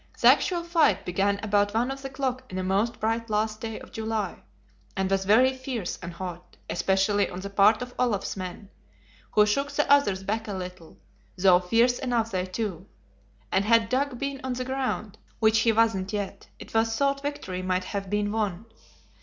[0.19, 3.79] The actual fight began about one of the clock in a most bright last day
[3.79, 4.41] of July,
[4.97, 8.69] and was very fierce and hot, especially on the part of Olaf's men,
[9.33, 10.97] who shook the others back a little,
[11.37, 12.87] though fierce enough they too;
[13.51, 17.61] and had Dag been on the ground, which he wasn't yet, it was thought victory
[17.61, 18.65] might have been won.